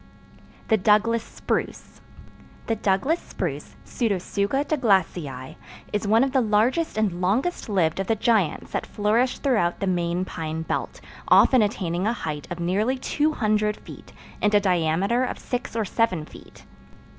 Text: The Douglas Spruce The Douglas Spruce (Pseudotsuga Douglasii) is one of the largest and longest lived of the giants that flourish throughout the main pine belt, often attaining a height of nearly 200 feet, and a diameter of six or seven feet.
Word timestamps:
The 0.69 0.77
Douglas 0.77 1.21
Spruce 1.23 2.01
The 2.65 2.75
Douglas 2.75 3.19
Spruce 3.19 3.75
(Pseudotsuga 3.85 4.65
Douglasii) 4.65 5.57
is 5.93 6.07
one 6.07 6.23
of 6.23 6.31
the 6.31 6.41
largest 6.41 6.97
and 6.97 7.21
longest 7.21 7.69
lived 7.69 7.99
of 7.99 8.07
the 8.07 8.15
giants 8.15 8.71
that 8.71 8.87
flourish 8.87 9.37
throughout 9.37 9.79
the 9.79 9.85
main 9.85 10.25
pine 10.25 10.63
belt, 10.63 11.01
often 11.27 11.61
attaining 11.61 12.07
a 12.07 12.13
height 12.13 12.47
of 12.49 12.59
nearly 12.59 12.97
200 12.97 13.77
feet, 13.77 14.11
and 14.41 14.55
a 14.55 14.59
diameter 14.59 15.23
of 15.23 15.37
six 15.37 15.75
or 15.75 15.85
seven 15.85 16.25
feet. 16.25 16.65